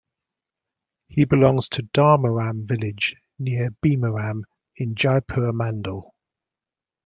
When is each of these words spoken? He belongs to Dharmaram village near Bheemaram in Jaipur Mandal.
He 1.09 1.25
belongs 1.25 1.69
to 1.69 1.83
Dharmaram 1.83 2.67
village 2.67 3.15
near 3.37 3.69
Bheemaram 3.85 4.45
in 4.75 4.95
Jaipur 4.95 5.53
Mandal. 5.53 6.09